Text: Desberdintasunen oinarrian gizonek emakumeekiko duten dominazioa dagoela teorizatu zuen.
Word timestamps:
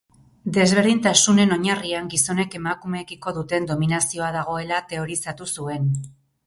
Desberdintasunen 0.53 1.53
oinarrian 1.57 2.09
gizonek 2.15 2.57
emakumeekiko 2.61 3.35
duten 3.39 3.71
dominazioa 3.75 4.35
dagoela 4.39 4.83
teorizatu 4.95 5.55
zuen. 5.57 5.89